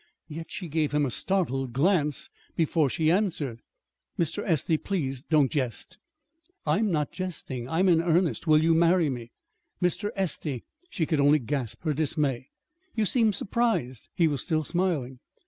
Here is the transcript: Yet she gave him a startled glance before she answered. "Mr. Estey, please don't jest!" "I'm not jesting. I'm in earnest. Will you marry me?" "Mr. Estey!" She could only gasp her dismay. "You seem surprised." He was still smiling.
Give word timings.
Yet 0.27 0.49
she 0.49 0.67
gave 0.67 0.93
him 0.93 1.05
a 1.05 1.11
startled 1.11 1.73
glance 1.73 2.31
before 2.55 2.89
she 2.89 3.11
answered. 3.11 3.61
"Mr. 4.17 4.43
Estey, 4.43 4.75
please 4.83 5.21
don't 5.21 5.51
jest!" 5.51 5.99
"I'm 6.65 6.91
not 6.91 7.11
jesting. 7.11 7.69
I'm 7.69 7.87
in 7.87 8.01
earnest. 8.01 8.47
Will 8.47 8.63
you 8.63 8.73
marry 8.73 9.11
me?" 9.11 9.31
"Mr. 9.79 10.09
Estey!" 10.15 10.63
She 10.89 11.05
could 11.05 11.19
only 11.19 11.37
gasp 11.37 11.83
her 11.83 11.93
dismay. 11.93 12.47
"You 12.95 13.05
seem 13.05 13.31
surprised." 13.31 14.09
He 14.15 14.27
was 14.27 14.41
still 14.41 14.63
smiling. 14.63 15.19